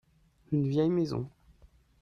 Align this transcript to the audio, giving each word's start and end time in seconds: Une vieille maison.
Une 0.51 0.67
vieille 0.67 0.89
maison. 0.89 1.29